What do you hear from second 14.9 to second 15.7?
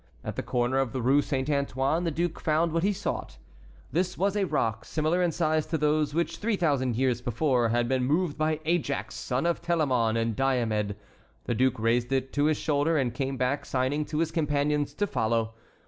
to follow.